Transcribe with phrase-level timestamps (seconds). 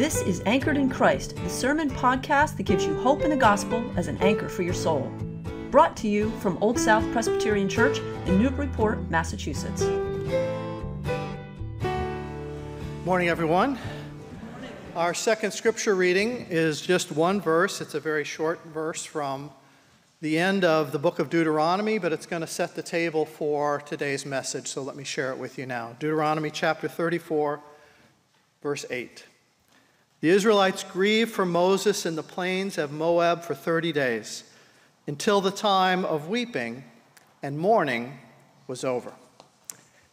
[0.00, 3.84] This is Anchored in Christ, the sermon podcast that gives you hope in the gospel
[3.98, 5.12] as an anchor for your soul.
[5.70, 9.82] Brought to you from Old South Presbyterian Church in Newburyport, Massachusetts.
[13.04, 13.78] Morning, everyone.
[14.96, 17.82] Our second scripture reading is just one verse.
[17.82, 19.50] It's a very short verse from
[20.22, 23.82] the end of the book of Deuteronomy, but it's going to set the table for
[23.82, 25.94] today's message, so let me share it with you now.
[25.98, 27.60] Deuteronomy chapter 34,
[28.62, 29.24] verse 8.
[30.20, 34.44] The Israelites grieved for Moses in the plains of Moab for 30 days
[35.06, 36.84] until the time of weeping
[37.42, 38.18] and mourning
[38.66, 39.14] was over.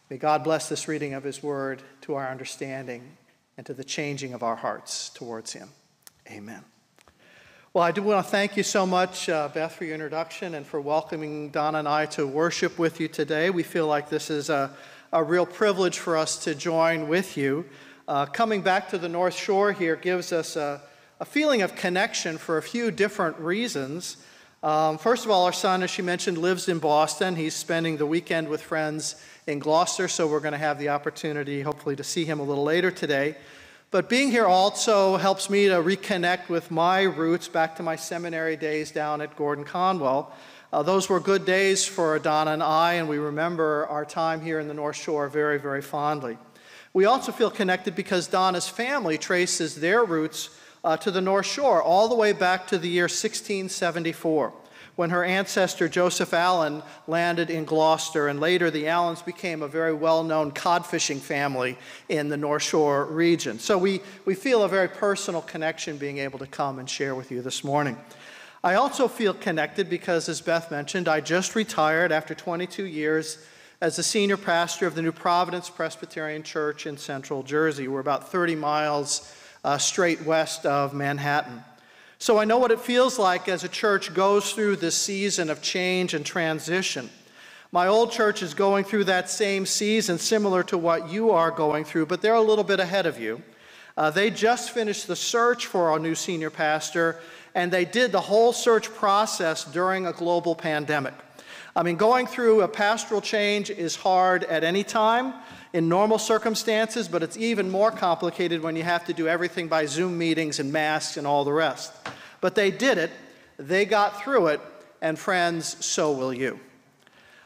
[0.08, 3.18] May God bless this reading of His word to our understanding
[3.58, 5.68] and to the changing of our hearts towards Him.
[6.30, 6.64] Amen.
[7.74, 10.66] Well, I do want to thank you so much, uh, Beth, for your introduction and
[10.66, 13.50] for welcoming Donna and I to worship with you today.
[13.50, 14.74] We feel like this is a,
[15.12, 17.66] a real privilege for us to join with you.
[18.08, 20.80] Uh, coming back to the North Shore here gives us a,
[21.20, 24.16] a feeling of connection for a few different reasons.
[24.62, 27.36] Um, first of all, our son, as she mentioned, lives in Boston.
[27.36, 31.60] He's spending the weekend with friends in Gloucester, so we're going to have the opportunity,
[31.60, 33.36] hopefully, to see him a little later today.
[33.90, 38.56] But being here also helps me to reconnect with my roots back to my seminary
[38.56, 40.32] days down at Gordon Conwell.
[40.72, 44.60] Uh, those were good days for Donna and I, and we remember our time here
[44.60, 46.38] in the North Shore very, very fondly.
[46.92, 50.50] We also feel connected because Donna's family traces their roots
[50.84, 54.52] uh, to the North Shore all the way back to the year 1674
[54.98, 59.92] when her ancestor Joseph Allen landed in Gloucester, and later the Allens became a very
[59.92, 61.78] well known cod fishing family
[62.08, 63.60] in the North Shore region.
[63.60, 67.30] So we, we feel a very personal connection being able to come and share with
[67.30, 67.96] you this morning.
[68.64, 73.38] I also feel connected because, as Beth mentioned, I just retired after 22 years
[73.80, 77.86] as the senior pastor of the New Providence Presbyterian Church in central Jersey.
[77.86, 79.32] We're about 30 miles
[79.62, 81.62] uh, straight west of Manhattan.
[82.18, 85.62] So I know what it feels like as a church goes through this season of
[85.62, 87.08] change and transition.
[87.70, 91.84] My old church is going through that same season, similar to what you are going
[91.84, 93.40] through, but they're a little bit ahead of you.
[93.96, 97.20] Uh, they just finished the search for our new senior pastor,
[97.54, 101.14] and they did the whole search process during a global pandemic.
[101.78, 105.32] I mean, going through a pastoral change is hard at any time
[105.72, 109.86] in normal circumstances, but it's even more complicated when you have to do everything by
[109.86, 111.92] Zoom meetings and masks and all the rest.
[112.40, 113.12] But they did it,
[113.58, 114.60] they got through it,
[115.00, 116.58] and friends, so will you.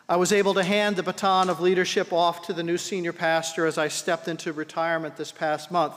[0.09, 3.67] I was able to hand the baton of leadership off to the new senior pastor
[3.67, 5.95] as I stepped into retirement this past month.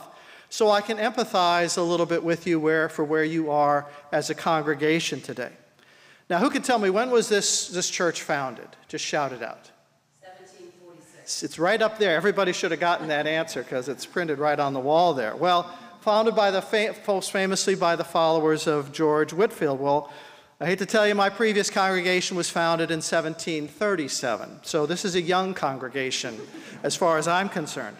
[0.50, 4.28] So I can empathize a little bit with you where, for where you are as
[4.28, 5.52] a congregation today.
[6.28, 8.68] Now, who can tell me when was this, this church founded?
[8.88, 9.70] Just shout it out.
[10.20, 11.42] 1746.
[11.44, 12.16] It's right up there.
[12.16, 15.36] Everybody should have gotten that answer because it's printed right on the wall there.
[15.36, 19.80] Well, founded by the fam- most famously by the followers of George Whitefield.
[19.80, 20.12] Well,
[20.60, 24.60] I hate to tell you, my previous congregation was founded in 1737.
[24.62, 26.40] So this is a young congregation
[26.82, 27.96] as far as I'm concerned.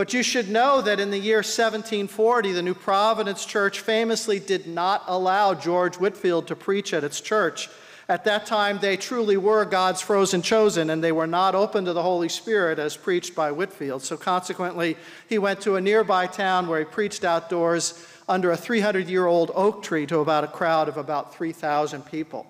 [0.00, 4.66] But you should know that in the year 1740, the New Providence Church famously did
[4.66, 7.68] not allow George Whitefield to preach at its church.
[8.08, 11.92] At that time, they truly were God's frozen chosen, and they were not open to
[11.92, 14.00] the Holy Spirit as preached by Whitefield.
[14.00, 14.96] So, consequently,
[15.28, 19.50] he went to a nearby town where he preached outdoors under a 300 year old
[19.54, 22.46] oak tree to about a crowd of about 3,000 people.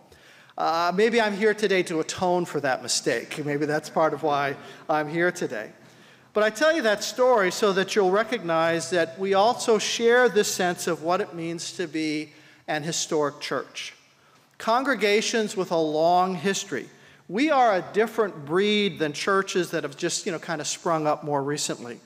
[0.56, 3.44] Uh, maybe I'm here today to atone for that mistake.
[3.44, 4.54] Maybe that's part of why
[4.88, 5.72] I'm here today.
[6.32, 10.52] But I tell you that story so that you'll recognize that we also share this
[10.52, 12.32] sense of what it means to be
[12.68, 13.94] an historic church.
[14.58, 16.88] Congregations with a long history.
[17.28, 21.06] We are a different breed than churches that have just, you know, kind of sprung
[21.06, 21.98] up more recently.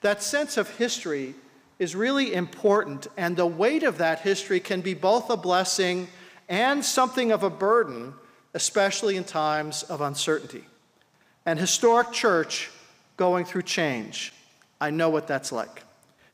[0.00, 1.34] That sense of history
[1.80, 6.06] is really important, and the weight of that history can be both a blessing
[6.48, 8.14] and something of a burden,
[8.54, 10.64] especially in times of uncertainty.
[11.44, 12.70] An historic church
[13.16, 14.32] going through change.
[14.80, 15.82] I know what that's like.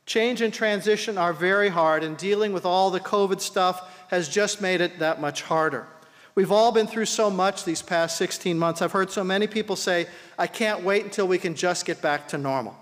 [0.05, 4.61] Change and transition are very hard, and dealing with all the COVID stuff has just
[4.61, 5.87] made it that much harder.
[6.35, 8.81] We've all been through so much these past 16 months.
[8.81, 10.07] I've heard so many people say,
[10.37, 12.75] I can't wait until we can just get back to normal.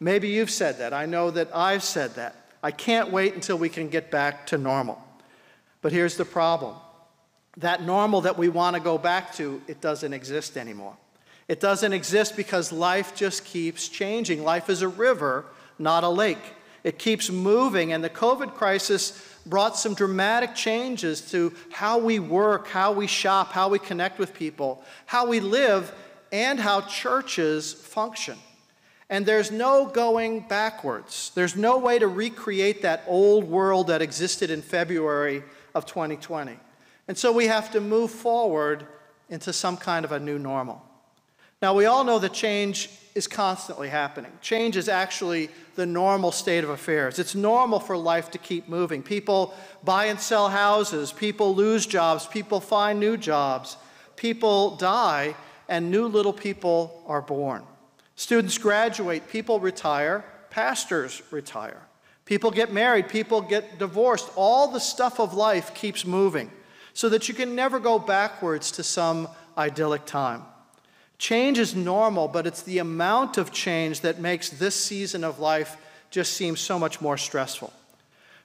[0.00, 0.92] Maybe you've said that.
[0.92, 2.36] I know that I've said that.
[2.62, 5.02] I can't wait until we can get back to normal.
[5.82, 6.76] But here's the problem
[7.58, 10.96] that normal that we want to go back to, it doesn't exist anymore.
[11.48, 14.42] It doesn't exist because life just keeps changing.
[14.42, 15.44] Life is a river,
[15.78, 16.38] not a lake.
[16.84, 22.68] It keeps moving, and the COVID crisis brought some dramatic changes to how we work,
[22.68, 25.92] how we shop, how we connect with people, how we live,
[26.32, 28.38] and how churches function.
[29.10, 31.30] And there's no going backwards.
[31.34, 35.42] There's no way to recreate that old world that existed in February
[35.74, 36.58] of 2020.
[37.06, 38.86] And so we have to move forward
[39.28, 40.82] into some kind of a new normal.
[41.64, 44.30] Now, we all know that change is constantly happening.
[44.42, 47.18] Change is actually the normal state of affairs.
[47.18, 49.02] It's normal for life to keep moving.
[49.02, 53.78] People buy and sell houses, people lose jobs, people find new jobs,
[54.14, 55.34] people die,
[55.66, 57.62] and new little people are born.
[58.14, 61.80] Students graduate, people retire, pastors retire.
[62.26, 64.28] People get married, people get divorced.
[64.36, 66.50] All the stuff of life keeps moving
[66.92, 70.42] so that you can never go backwards to some idyllic time.
[71.18, 75.76] Change is normal, but it's the amount of change that makes this season of life
[76.10, 77.72] just seem so much more stressful.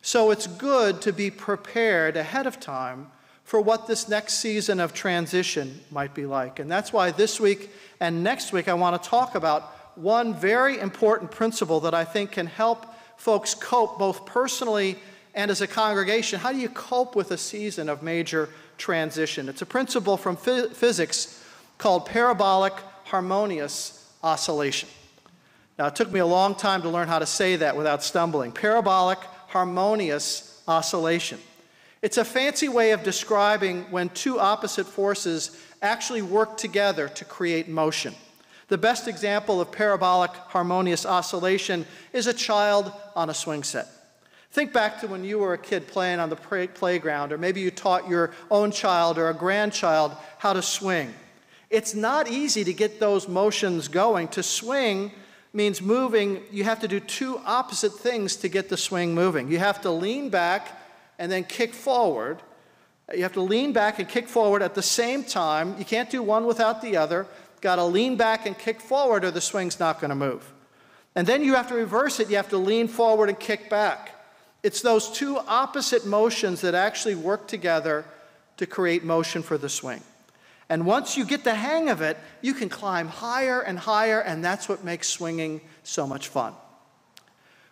[0.01, 3.07] So it's good to be prepared ahead of time
[3.43, 6.59] for what this next season of transition might be like.
[6.59, 10.79] And that's why this week and next week I want to talk about one very
[10.79, 12.85] important principle that I think can help
[13.17, 14.97] folks cope both personally
[15.33, 16.39] and as a congregation.
[16.39, 19.49] How do you cope with a season of major transition?
[19.49, 21.43] It's a principle from physics
[21.79, 22.73] called parabolic
[23.05, 24.87] harmonious oscillation.
[25.79, 28.51] Now, it took me a long time to learn how to say that without stumbling.
[28.51, 29.17] Parabolic
[29.47, 31.39] harmonious oscillation.
[32.01, 37.67] It's a fancy way of describing when two opposite forces actually work together to create
[37.67, 38.13] motion.
[38.67, 43.87] The best example of parabolic harmonious oscillation is a child on a swing set.
[44.51, 47.71] Think back to when you were a kid playing on the playground, or maybe you
[47.71, 51.13] taught your own child or a grandchild how to swing.
[51.69, 54.29] It's not easy to get those motions going.
[54.29, 55.11] To swing
[55.53, 59.51] means moving, you have to do two opposite things to get the swing moving.
[59.51, 60.69] You have to lean back
[61.19, 62.39] and then kick forward.
[63.13, 65.75] You have to lean back and kick forward at the same time.
[65.77, 67.27] You can't do one without the other.
[67.61, 70.53] Got to lean back and kick forward, or the swing's not going to move.
[71.15, 72.29] And then you have to reverse it.
[72.29, 74.15] You have to lean forward and kick back.
[74.63, 78.05] It's those two opposite motions that actually work together
[78.57, 80.01] to create motion for the swing.
[80.69, 84.45] And once you get the hang of it, you can climb higher and higher, and
[84.45, 86.53] that's what makes swinging so much fun.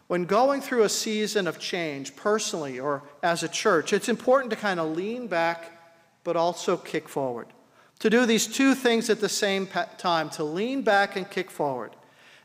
[0.08, 4.56] When going through a season of change, personally or as a church, it's important to
[4.56, 5.72] kind of lean back
[6.24, 7.48] but also kick forward.
[8.00, 9.68] To do these two things at the same
[9.98, 11.92] time, to lean back and kick forward.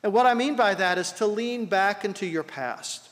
[0.03, 3.09] And what I mean by that is to lean back into your past,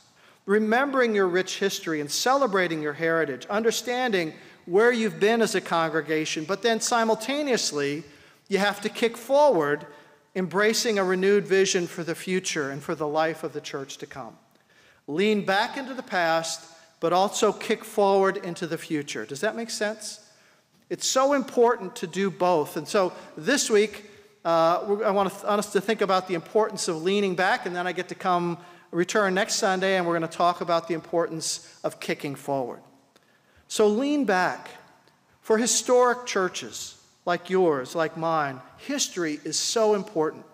[0.47, 4.33] remembering your rich history and celebrating your heritage, understanding
[4.67, 8.05] where you've been as a congregation, but then simultaneously,
[8.49, 9.87] you have to kick forward
[10.35, 14.07] embracing a renewed vision for the future and for the life of the church to
[14.07, 14.37] come.
[15.07, 16.71] Lean back into the past,
[17.01, 19.25] but also kick forward into the future.
[19.25, 20.21] Does that make sense?
[20.89, 22.77] It's so important to do both.
[22.77, 24.11] And so this week,
[24.45, 27.93] uh, I want us to think about the importance of leaning back, and then I
[27.93, 28.59] get to come
[28.91, 32.81] return next Sunday, and we're going to talk about the importance of kicking forward.
[33.71, 34.69] So lean back.
[35.43, 40.45] For historic churches, like yours, like mine, history is so important.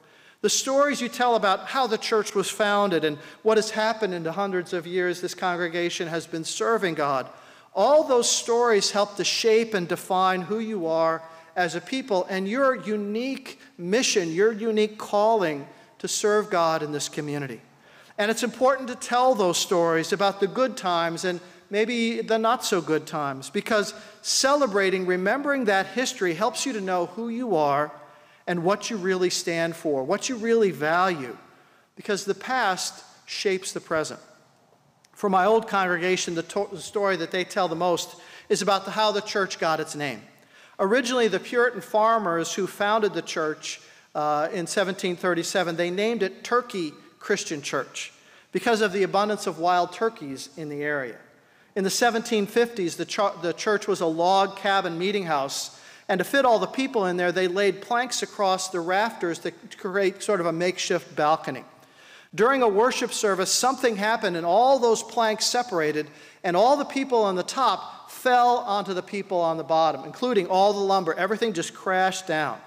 [0.43, 4.23] The stories you tell about how the church was founded and what has happened in
[4.23, 7.27] the hundreds of years this congregation has been serving God,
[7.75, 11.23] all those stories help to shape and define who you are
[11.57, 15.67] as a people and your unique mission, your unique calling
[16.01, 17.63] to serve God in this community.
[18.19, 22.65] And it's important to tell those stories about the good times and maybe the not
[22.65, 27.93] so good times, because celebrating, remembering that history helps you to know who you are
[28.47, 31.37] and what you really stand for, what you really value,
[31.97, 34.21] because the past shapes the present.
[35.13, 38.17] For my old congregation, the, to- the story that they tell the most
[38.49, 40.23] is about the, how the church got its name.
[40.79, 43.81] Originally, the Puritan farmers who founded the church
[44.15, 48.13] uh, in 1737, they named it Turkey Christian Church
[48.53, 51.17] because of the abundance of wild turkeys in the area.
[51.77, 55.79] In the 1750s, the, ch- the church was a log cabin meeting house.
[56.09, 59.51] And to fit all the people in there, they laid planks across the rafters to
[59.77, 61.65] create sort of a makeshift balcony.
[62.35, 66.09] During a worship service, something happened, and all those planks separated,
[66.43, 70.47] and all the people on the top fell onto the people on the bottom, including
[70.47, 71.13] all the lumber.
[71.15, 72.59] Everything just crashed down.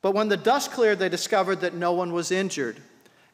[0.00, 2.78] But when the dust cleared, they discovered that no one was injured.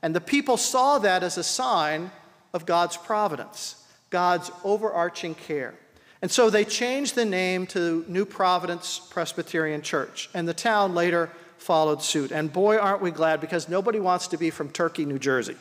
[0.03, 2.11] And the people saw that as a sign
[2.53, 3.80] of God's providence.
[4.11, 5.75] God's overarching care.
[6.23, 11.31] And so they changed the name to New Providence Presbyterian Church, and the town later
[11.57, 12.31] followed suit.
[12.31, 15.57] And boy, aren't we glad because nobody wants to be from Turkey, New Jersey.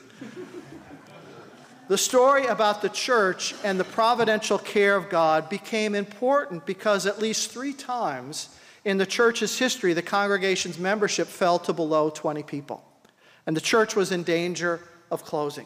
[1.87, 7.19] the story about the church and the providential care of God became important because at
[7.19, 8.49] least three times
[8.85, 12.83] in the church's history, the congregation's membership fell to below 20 people.
[13.45, 14.79] and the church was in danger
[15.09, 15.65] of closing.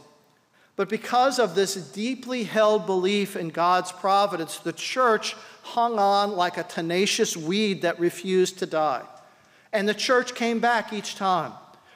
[0.75, 6.57] But because of this deeply held belief in God's providence, the church hung on like
[6.57, 9.03] a tenacious weed that refused to die.
[9.71, 11.53] And the church came back each time.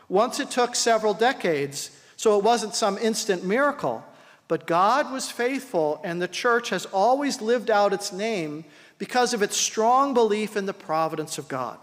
[0.09, 4.03] Once it took several decades, so it wasn't some instant miracle.
[4.47, 8.63] But God was faithful, and the church has always lived out its name
[8.97, 11.77] because of its strong belief in the providence of God.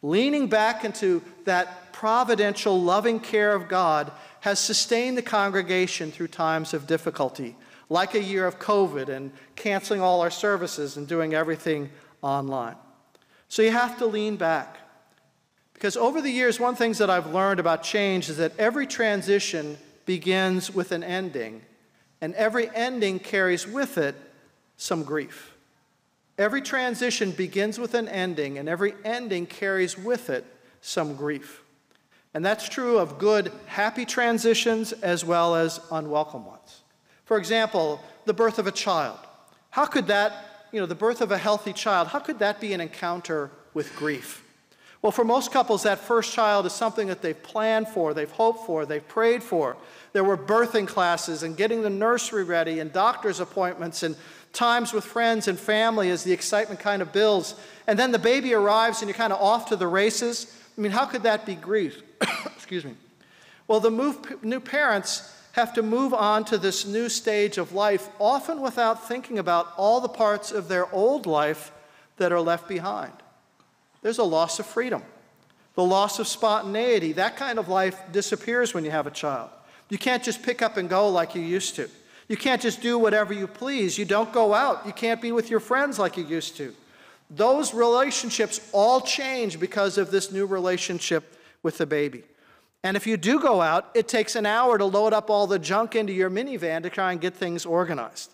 [0.00, 6.74] Leaning back into that providential, loving care of God has sustained the congregation through times
[6.74, 7.56] of difficulty,
[7.88, 11.90] like a year of COVID and canceling all our services and doing everything
[12.22, 12.76] online.
[13.48, 14.78] So you have to lean back.
[15.74, 18.52] Because over the years, one of the things that I've learned about change is that
[18.58, 21.62] every transition begins with an ending,
[22.20, 24.16] and every ending carries with it
[24.76, 25.54] some grief.
[26.36, 30.44] Every transition begins with an ending, and every ending carries with it
[30.80, 31.62] some grief.
[32.34, 36.82] And that's true of good, happy transitions as well as unwelcome ones.
[37.24, 39.18] For example, the birth of a child.
[39.70, 42.72] How could that, you know, the birth of a healthy child, how could that be
[42.72, 44.44] an encounter with grief?
[45.00, 48.66] Well, for most couples, that first child is something that they've planned for, they've hoped
[48.66, 49.76] for, they've prayed for.
[50.12, 54.16] There were birthing classes and getting the nursery ready and doctor's appointments and
[54.52, 57.54] times with friends and family as the excitement kind of builds.
[57.86, 60.57] And then the baby arrives and you're kind of off to the races.
[60.78, 62.02] I mean, how could that be grief?
[62.56, 62.94] Excuse me.
[63.66, 68.08] Well, the move, new parents have to move on to this new stage of life,
[68.20, 71.72] often without thinking about all the parts of their old life
[72.16, 73.12] that are left behind
[74.02, 75.02] there's a loss of freedom,
[75.74, 77.12] the loss of spontaneity.
[77.12, 79.50] That kind of life disappears when you have a child.
[79.88, 81.88] You can't just pick up and go like you used to.
[82.28, 83.98] You can't just do whatever you please.
[83.98, 84.86] You don't go out.
[84.86, 86.74] You can't be with your friends like you used to.
[87.30, 92.24] Those relationships all change because of this new relationship with the baby.
[92.82, 95.58] And if you do go out, it takes an hour to load up all the
[95.58, 98.30] junk into your minivan to try and get things organized.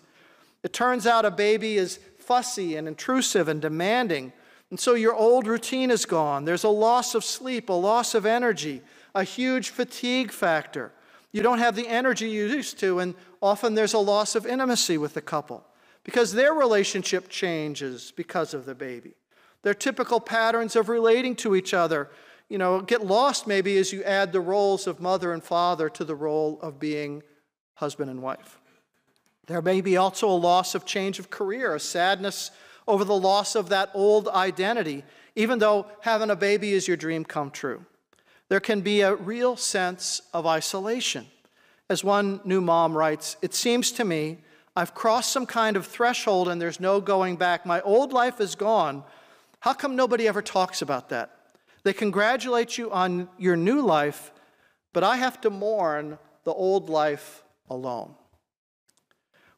[0.63, 4.31] It turns out a baby is fussy and intrusive and demanding
[4.69, 6.45] and so your old routine is gone.
[6.45, 8.81] There's a loss of sleep, a loss of energy,
[9.13, 10.91] a huge fatigue factor.
[11.31, 14.97] You don't have the energy you used to, and often there's a loss of intimacy
[14.97, 15.65] with the couple
[16.05, 19.15] because their relationship changes because of the baby.
[19.63, 22.09] Their typical patterns of relating to each other,
[22.47, 26.05] you know, get lost maybe as you add the roles of mother and father to
[26.05, 27.23] the role of being
[27.73, 28.59] husband and wife.
[29.47, 32.51] There may be also a loss of change of career, a sadness
[32.87, 35.03] over the loss of that old identity,
[35.35, 37.83] even though having a baby is your dream come true.
[38.47, 41.25] There can be a real sense of isolation.
[41.89, 44.37] As one new mom writes, it seems to me
[44.75, 47.65] I've crossed some kind of threshold and there's no going back.
[47.65, 49.03] My old life is gone.
[49.61, 51.31] How come nobody ever talks about that?
[51.83, 54.31] They congratulate you on your new life,
[54.91, 58.15] but I have to mourn the old life alone.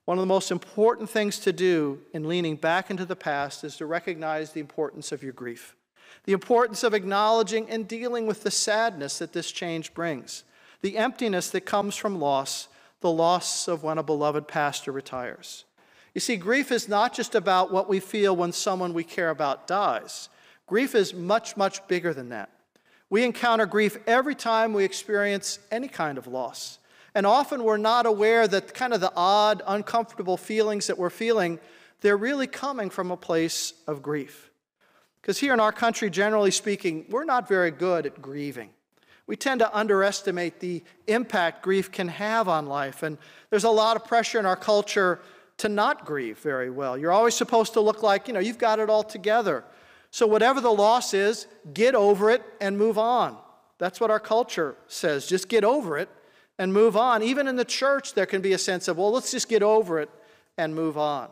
[0.06, 3.76] One of the most important things to do in leaning back into the past is
[3.78, 5.76] to recognize the importance of your grief,
[6.24, 10.44] the importance of acknowledging and dealing with the sadness that this change brings,
[10.82, 12.70] the emptiness that comes from loss,
[13.02, 15.66] the loss of when a beloved pastor retires.
[16.14, 19.68] You see, grief is not just about what we feel when someone we care about
[19.68, 20.30] dies.
[20.66, 22.50] Grief is much, much bigger than that.
[23.10, 26.80] We encounter grief every time we experience any kind of loss.
[27.16, 31.60] And often we're not aware that kind of the odd, uncomfortable feelings that we're feeling,
[32.02, 34.52] they're really coming from a place of grief.
[35.22, 38.70] Because here in our country, generally speaking, we're not very good at grieving.
[39.28, 43.04] We tend to underestimate the impact grief can have on life.
[43.04, 43.18] And
[43.50, 45.20] there's a lot of pressure in our culture
[45.58, 46.98] to not grieve very well.
[46.98, 49.64] You're always supposed to look like, you know, you've got it all together.
[50.12, 53.38] So, whatever the loss is, get over it and move on.
[53.78, 55.28] That's what our culture says.
[55.28, 56.10] Just get over it
[56.58, 57.22] and move on.
[57.22, 60.00] Even in the church, there can be a sense of, well, let's just get over
[60.00, 60.10] it
[60.58, 61.30] and move on.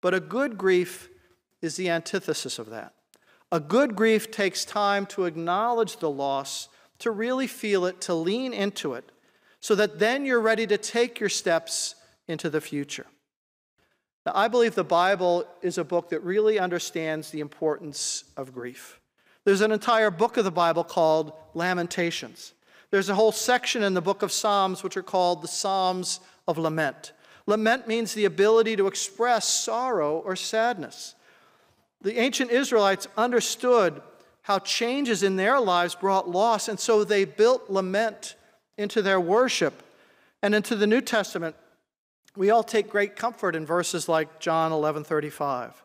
[0.00, 1.08] But a good grief
[1.62, 2.92] is the antithesis of that.
[3.50, 6.68] A good grief takes time to acknowledge the loss,
[7.00, 9.10] to really feel it, to lean into it,
[9.60, 11.94] so that then you're ready to take your steps
[12.28, 13.06] into the future.
[14.24, 19.00] Now, I believe the Bible is a book that really understands the importance of grief.
[19.44, 22.52] There's an entire book of the Bible called Lamentations.
[22.90, 26.58] There's a whole section in the book of Psalms which are called the Psalms of
[26.58, 27.12] Lament.
[27.46, 31.14] Lament means the ability to express sorrow or sadness.
[32.02, 34.02] The ancient Israelites understood
[34.46, 38.36] how changes in their lives brought loss, and so they built lament
[38.78, 39.82] into their worship.
[40.40, 41.56] And into the New Testament,
[42.36, 45.82] we all take great comfort in verses like John 11 35,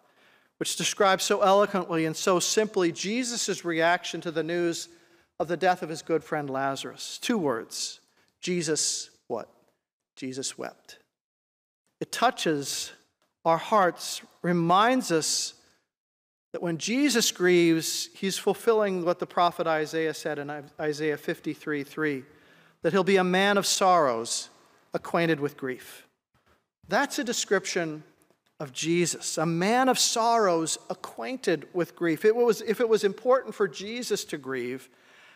[0.59, 4.89] which describes so eloquently and so simply Jesus' reaction to the news
[5.39, 7.17] of the death of his good friend Lazarus.
[7.19, 7.99] Two words
[8.41, 9.49] Jesus, what?
[10.15, 10.99] Jesus wept.
[11.99, 12.91] It touches
[13.43, 15.55] our hearts, reminds us
[16.51, 22.23] that when Jesus grieves, he's fulfilling what the prophet Isaiah said in Isaiah 53 3,
[22.81, 24.49] that he'll be a man of sorrows,
[24.93, 26.07] acquainted with grief.
[26.87, 28.03] That's a description
[28.59, 32.25] of Jesus, a man of sorrows, acquainted with grief.
[32.25, 34.89] It was, if it was important for Jesus to grieve,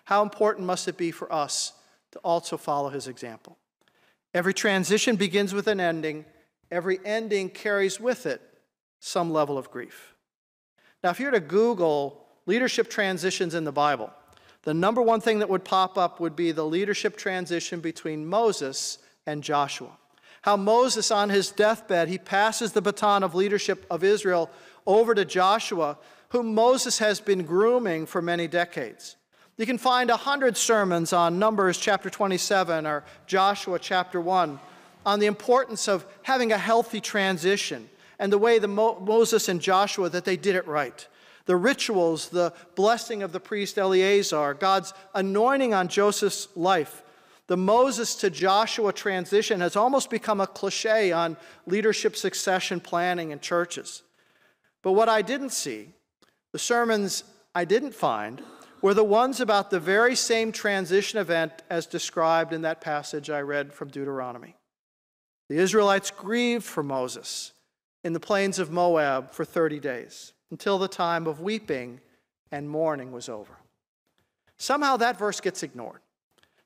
[0.04, 1.74] how important must it be for us
[2.12, 3.58] to also follow his example?
[4.34, 6.26] Every transition begins with an ending,
[6.70, 8.42] every ending carries with it
[9.00, 10.15] some level of grief.
[11.06, 14.12] Now, if you were to Google leadership transitions in the Bible,
[14.64, 18.98] the number one thing that would pop up would be the leadership transition between Moses
[19.28, 19.92] and Joshua.
[20.42, 24.50] How Moses, on his deathbed, he passes the baton of leadership of Israel
[24.88, 29.16] over to Joshua, whom Moses has been grooming for many decades.
[29.58, 34.60] You can find a hundred sermons on Numbers chapter 27 or Joshua chapter 1
[35.06, 39.62] on the importance of having a healthy transition and the way the Mo- Moses and
[39.62, 41.08] Joshua that they did it right.
[41.46, 47.04] The rituals, the blessing of the priest Eleazar, God's anointing on Joseph's life.
[47.48, 53.40] The Moses to Joshua transition has almost become a cliche on leadership succession planning in
[53.40, 54.02] churches.
[54.82, 55.90] But what I didn't see,
[56.52, 58.42] the sermons I didn't find,
[58.82, 63.42] were the ones about the very same transition event as described in that passage I
[63.42, 64.56] read from Deuteronomy.
[65.50, 67.54] The Israelites grieved for Moses
[68.06, 72.00] in the plains of Moab for 30 days until the time of weeping
[72.52, 73.58] and mourning was over.
[74.58, 76.02] Somehow that verse gets ignored,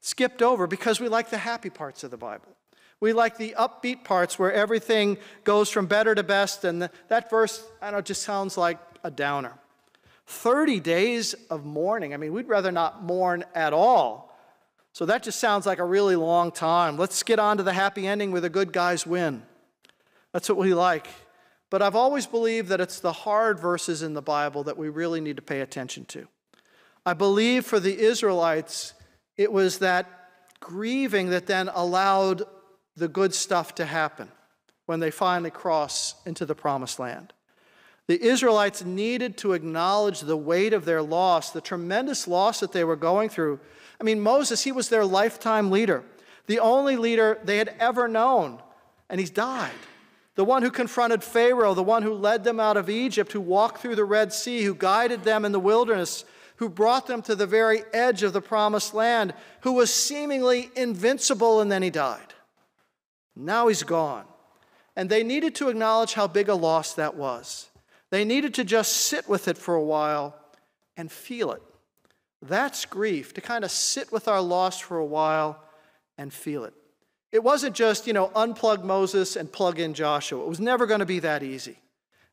[0.01, 2.57] skipped over because we like the happy parts of the Bible.
[2.99, 7.29] We like the upbeat parts where everything goes from better to best, and the, that
[7.29, 9.53] verse, I don't know, just sounds like a downer.
[10.27, 12.13] 30 days of mourning.
[12.13, 14.37] I mean, we'd rather not mourn at all.
[14.91, 16.97] So that just sounds like a really long time.
[16.97, 19.43] Let's get on to the happy ending where the good guys win.
[20.33, 21.07] That's what we like.
[21.69, 25.21] But I've always believed that it's the hard verses in the Bible that we really
[25.21, 26.27] need to pay attention to.
[27.05, 28.93] I believe for the Israelites,
[29.37, 30.07] it was that
[30.59, 32.43] grieving that then allowed
[32.95, 34.29] the good stuff to happen
[34.85, 37.33] when they finally cross into the promised land.
[38.07, 42.83] The Israelites needed to acknowledge the weight of their loss, the tremendous loss that they
[42.83, 43.59] were going through.
[44.01, 46.03] I mean, Moses, he was their lifetime leader,
[46.47, 48.63] the only leader they had ever known,
[49.09, 49.71] and he's died
[50.39, 53.81] the one who confronted Pharaoh, the one who led them out of Egypt, who walked
[53.81, 56.23] through the Red Sea, who guided them in the wilderness,
[56.55, 61.59] who brought them to the very edge of the promised land, who was seemingly invincible,
[61.59, 62.33] and then he died.
[63.35, 64.23] Now he's gone.
[64.95, 67.67] And they needed to acknowledge how big a loss that was.
[68.09, 70.39] They needed to just sit with it for a while
[70.95, 71.61] and feel it.
[72.41, 75.61] That's grief, to kind of sit with our loss for a while
[76.17, 76.73] and feel it.
[77.31, 80.43] It wasn't just, you know, unplug Moses and plug in Joshua.
[80.43, 81.77] It was never going to be that easy.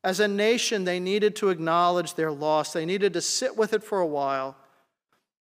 [0.03, 3.83] As a nation, they needed to acknowledge their loss, they needed to sit with it
[3.83, 4.57] for a while,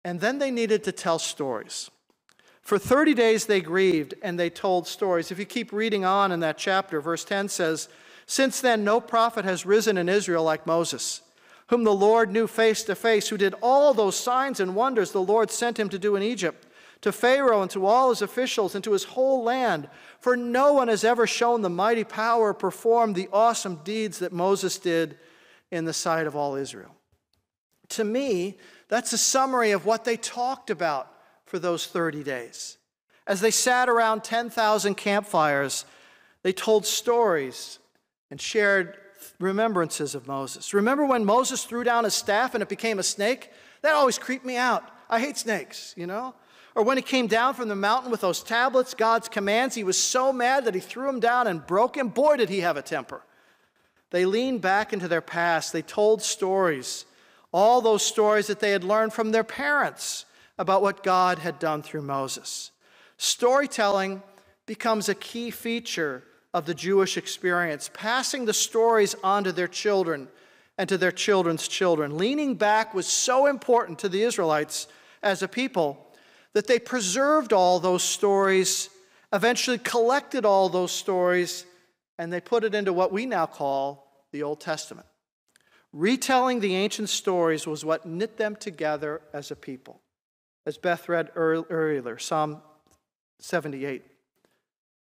[0.04, 1.90] and then they needed to tell stories.
[2.62, 5.32] For 30 days they grieved and they told stories.
[5.32, 7.88] If you keep reading on in that chapter, verse 10 says,
[8.26, 11.22] Since then, no prophet has risen in Israel like Moses,
[11.68, 15.22] whom the Lord knew face to face, who did all those signs and wonders the
[15.22, 16.67] Lord sent him to do in Egypt
[17.02, 19.90] to Pharaoh and to all his officials and to his whole land.
[20.20, 24.80] For no one has ever shown the mighty power, performed the awesome deeds that Moses
[24.80, 25.18] did
[25.72, 26.96] in the sight of all Israel.
[27.90, 28.58] To me,
[28.88, 31.12] that's a summary of what they talked about
[31.46, 32.78] for those 30 days.
[33.26, 35.86] As they sat around 10,000 campfires,
[36.44, 37.80] they told stories
[38.32, 38.98] and shared
[39.40, 40.74] remembrances of Moses.
[40.74, 43.52] Remember when Moses threw down his staff and it became a snake?
[43.82, 44.90] That always creeped me out.
[45.10, 46.34] I hate snakes, you know?
[46.78, 49.98] Or when he came down from the mountain with those tablets, God's commands, he was
[49.98, 52.10] so mad that he threw them down and broke him.
[52.10, 53.24] Boy, did he have a temper.
[54.12, 55.74] They leaned back into their past.
[55.74, 57.06] They told stories,
[57.52, 60.26] all those stories that they had learned from their parents
[60.60, 62.70] about what God had done through Moses.
[63.18, 64.22] Storytelling
[64.68, 70.28] becomes a key feature of the Jewish experience, passing the stories on to their children
[70.78, 72.20] and to their children's children.
[72.20, 74.88] Leaning back was so important to the Israelites
[75.24, 76.04] as a people
[76.58, 78.90] that they preserved all those stories,
[79.32, 81.68] eventually collected all those stories,
[82.18, 85.06] and they put it into what we now call the Old Testament.
[85.94, 90.02] Retelling the ancient stories was what knit them together as a people.
[90.66, 92.64] As Beth read earlier, Psalm
[93.38, 94.04] 78.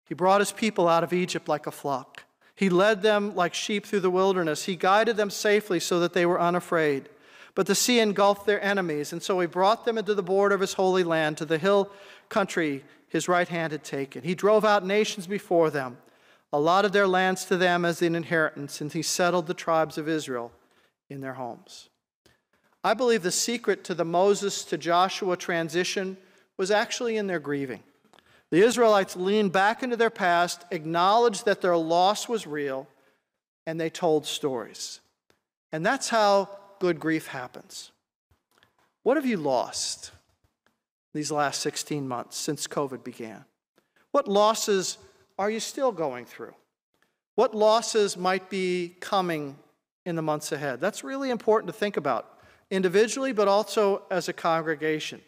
[0.08, 2.24] He brought his people out of Egypt like a flock.
[2.56, 4.64] He led them like sheep through the wilderness.
[4.64, 7.08] He guided them safely so that they were unafraid.
[7.58, 10.60] But the sea engulfed their enemies, and so he brought them into the border of
[10.60, 11.90] his holy land, to the hill
[12.28, 14.22] country his right hand had taken.
[14.22, 15.98] He drove out nations before them,
[16.52, 20.52] allotted their lands to them as an inheritance, and he settled the tribes of Israel
[21.10, 21.88] in their homes.
[22.84, 26.16] I believe the secret to the Moses to Joshua transition
[26.56, 27.82] was actually in their grieving.
[28.50, 32.86] The Israelites leaned back into their past, acknowledged that their loss was real,
[33.66, 35.00] and they told stories.
[35.72, 37.92] And that's how good grief happens.
[39.02, 40.12] What have you lost
[41.14, 43.44] these last 16 months since COVID began?
[44.12, 44.98] What losses
[45.38, 46.54] are you still going through?
[47.34, 49.56] What losses might be coming
[50.04, 50.80] in the months ahead?
[50.80, 52.38] That's really important to think about
[52.70, 55.20] individually, but also as a congregation.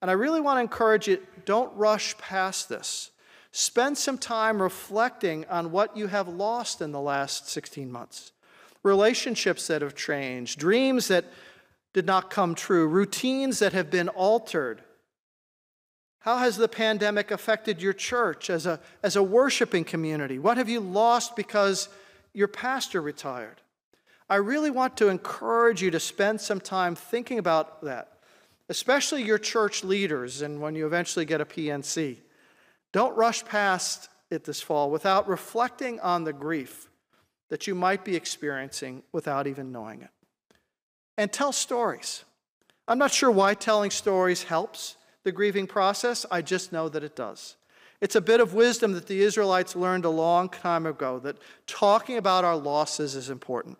[0.00, 3.10] And I really want to encourage you don't rush past this.
[3.52, 8.32] Spend some time reflecting on what you have lost in the last 16 months
[8.84, 11.24] relationships that have changed, dreams that
[11.92, 14.82] did not come true, routines that have been altered.
[16.20, 20.38] How has the pandemic affected your church as a, as a worshiping community?
[20.38, 21.88] What have you lost because
[22.32, 23.60] your pastor retired?
[24.28, 28.18] I really want to encourage you to spend some time thinking about that,
[28.68, 32.16] especially your church leaders and when you eventually get a PNC.
[32.92, 36.88] Don't rush past it this fall without reflecting on the grief
[37.50, 40.10] that you might be experiencing without even knowing it.
[41.16, 42.24] And tell stories.
[42.88, 47.16] I'm not sure why telling stories helps the grieving process, I just know that it
[47.16, 47.56] does.
[48.00, 52.18] It's a bit of wisdom that the Israelites learned a long time ago that talking
[52.18, 53.78] about our losses is important.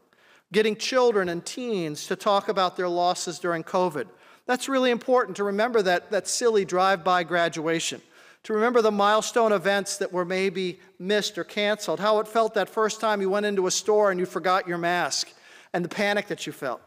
[0.52, 4.06] Getting children and teens to talk about their losses during COVID.
[4.46, 8.00] That's really important to remember that, that silly drive by graduation
[8.44, 12.68] to remember the milestone events that were maybe missed or canceled, how it felt that
[12.68, 15.32] first time you went into a store and you forgot your mask,
[15.72, 16.80] and the panic that you felt,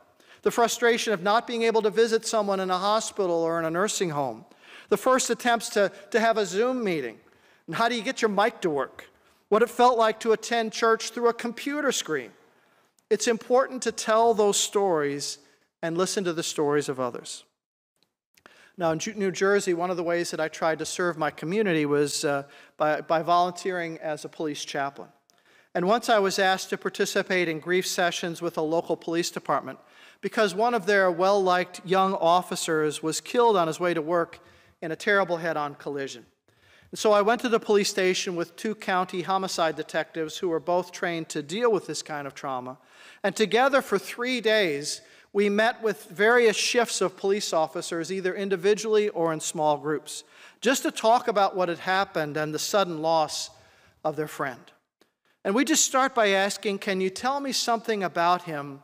[0.44, 3.70] the frustration of not being able to visit someone in a hospital or in a
[3.70, 4.46] nursing home,
[4.90, 7.18] the first attempts to, to have a Zoom meeting,
[7.66, 9.10] and how do you get your mic to work,
[9.50, 12.32] what it felt like to attend church through a computer screen.
[13.10, 15.40] It's important to tell those stories
[15.82, 17.44] and listen to the stories of others.
[18.80, 21.88] Now, in New Jersey, one of the ways that I tried to serve my community
[21.88, 22.44] was uh,
[22.78, 25.10] by, by volunteering as a police chaplain.
[25.74, 29.80] And once I was asked to participate in grief sessions with a local police department
[30.22, 34.40] because one of their well liked young officers was killed on his way to work
[34.82, 36.26] in a terrible head on collision.
[36.92, 40.60] And so I went to the police station with two county homicide detectives who were
[40.60, 42.78] both trained to deal with this kind of trauma.
[43.24, 45.02] And together for three days,
[45.34, 50.24] we met with various shifts of police officers, either individually or in small groups,
[50.62, 53.50] just to talk about what had happened and the sudden loss
[54.04, 54.72] of their friend.
[55.44, 58.82] And we just start by asking, Can you tell me something about him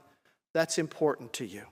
[0.53, 1.63] that's important to you?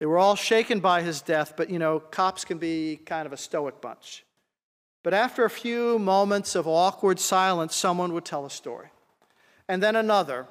[0.00, 3.32] They were all shaken by his death, but you know, cops can be kind of
[3.32, 4.24] a stoic bunch.
[5.02, 8.88] But after a few moments of awkward silence, someone would tell a story.
[9.68, 10.46] And then another,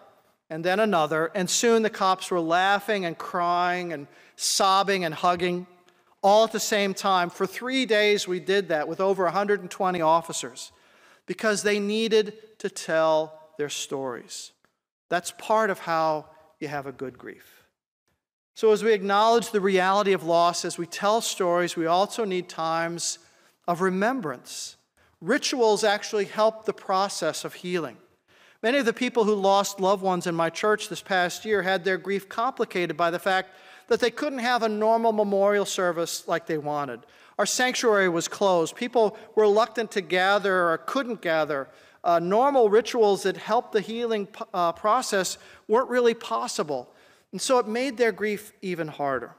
[0.50, 5.68] and then another, and soon the cops were laughing and crying and sobbing and hugging
[6.22, 7.30] all at the same time.
[7.30, 10.72] For three days, we did that with over 120 officers
[11.26, 14.52] because they needed to tell their stories.
[15.10, 16.28] That's part of how
[16.60, 17.64] you have a good grief.
[18.56, 22.48] So, as we acknowledge the reality of loss, as we tell stories, we also need
[22.48, 23.18] times
[23.68, 24.78] of remembrance.
[25.22, 27.98] Rituals actually help the process of healing.
[28.64, 31.84] Many of the people who lost loved ones in my church this past year had
[31.84, 33.50] their grief complicated by the fact
[33.90, 37.02] that they couldn't have a normal memorial service like they wanted.
[37.38, 38.78] Our sanctuary was closed.
[38.78, 41.68] People were reluctant to gather or couldn't gather.
[42.06, 46.90] Uh, normal rituals that helped the healing uh, process weren't really possible.
[47.34, 49.36] And so it made their grief even harder.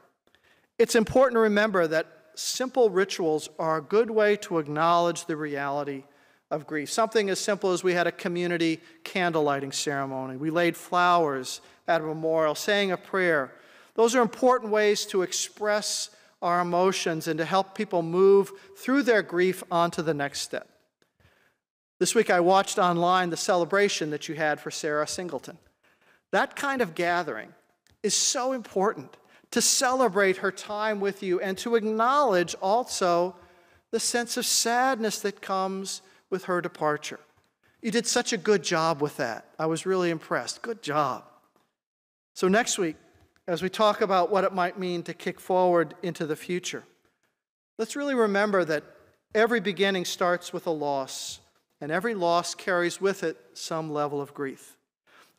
[0.77, 6.03] It's important to remember that simple rituals are a good way to acknowledge the reality
[6.51, 6.91] of grief.
[6.91, 10.37] Something as simple as we had a community candle lighting ceremony.
[10.37, 13.51] We laid flowers at a memorial, saying a prayer.
[13.95, 16.09] Those are important ways to express
[16.41, 20.69] our emotions and to help people move through their grief onto the next step.
[21.97, 25.57] This week I watched online the celebration that you had for Sarah Singleton.
[26.31, 27.53] That kind of gathering
[28.03, 29.15] is so important
[29.51, 33.35] to celebrate her time with you and to acknowledge also
[33.91, 36.01] the sense of sadness that comes
[36.35, 37.21] with her departure.
[37.81, 39.45] You did such a good job with that.
[39.57, 40.61] I was really impressed.
[40.61, 41.23] Good job.
[42.33, 42.97] So, next week,
[43.47, 46.83] as we talk about what it might mean to kick forward into the future,
[47.77, 48.83] let's really remember that
[49.33, 51.39] every beginning starts with a loss,
[51.79, 54.75] and every loss carries with it some level of grief.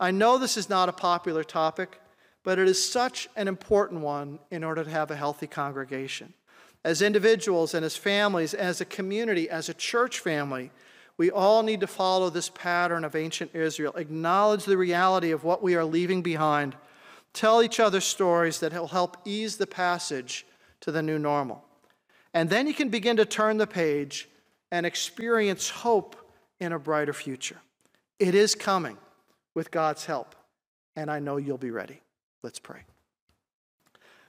[0.01, 2.01] I know this is not a popular topic,
[2.43, 6.33] but it is such an important one in order to have a healthy congregation.
[6.87, 10.71] As individuals and as families, as a community, as a church family,
[11.17, 15.65] we all need to follow this pattern of ancient Israel, acknowledge the reality of what
[15.65, 16.77] we are leaving behind,
[17.33, 20.47] tell each other stories that will help ease the passage
[20.81, 21.65] to the new normal.
[22.33, 24.29] And then you can begin to turn the page
[24.71, 26.15] and experience hope
[26.61, 27.59] in a brighter future.
[28.21, 28.97] It is coming
[29.55, 30.37] with God's help,
[30.95, 32.01] and I know you'll be ready.
[32.45, 32.83] Let's pray.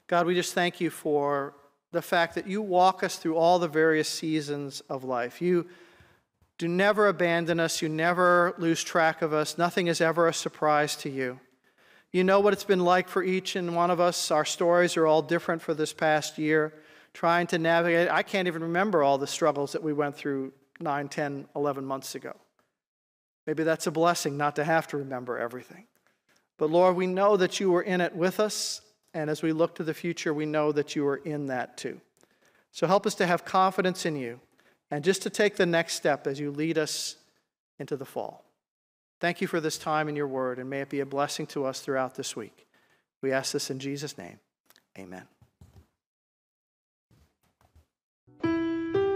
[0.08, 1.54] God, we just thank you for
[1.98, 5.42] the fact that you walk us through all the various seasons of life.
[5.42, 5.66] You
[6.60, 9.58] do never abandon us, you never lose track of us.
[9.58, 11.40] Nothing is ever a surprise to you.
[12.12, 14.30] You know what it's been like for each and one of us.
[14.30, 16.72] Our stories are all different for this past year,
[17.14, 18.12] trying to navigate.
[18.12, 22.14] I can't even remember all the struggles that we went through 9, 10, 11 months
[22.14, 22.36] ago.
[23.48, 25.88] Maybe that's a blessing not to have to remember everything.
[26.60, 28.82] But Lord, we know that you were in it with us,
[29.18, 32.00] and as we look to the future, we know that you are in that too.
[32.72, 34.40] So help us to have confidence in you
[34.92, 37.16] and just to take the next step as you lead us
[37.80, 38.46] into the fall.
[39.20, 41.66] Thank you for this time in your word, and may it be a blessing to
[41.66, 42.68] us throughout this week.
[43.24, 44.38] We ask this in Jesus' name.
[45.00, 45.24] Amen.